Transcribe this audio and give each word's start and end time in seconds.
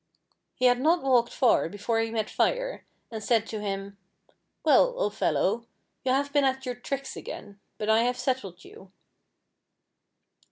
He 0.55 0.65
had 0.65 0.81
not 0.81 1.03
walked 1.03 1.31
far 1.31 1.69
before 1.69 1.99
he 1.99 2.09
met 2.09 2.27
Fire, 2.27 2.87
and 3.11 3.23
said 3.23 3.45
to 3.45 3.59
him, 3.61 3.99
*' 4.31 4.63
Well, 4.65 4.95
old 4.99 5.13
fellow, 5.13 5.67
you 6.03 6.11
have 6.11 6.33
been 6.33 6.43
at 6.43 6.65
your 6.65 6.73
tricks 6.73 7.15
again; 7.15 7.59
but 7.77 7.87
I 7.87 7.99
have 8.01 8.17
settled 8.17 8.65
you." 8.65 8.91